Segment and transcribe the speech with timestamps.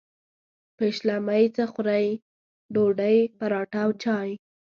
[0.77, 2.07] پیشلمۍ څه خورئ؟
[2.73, 4.29] ډوډۍ، پراټه او چاي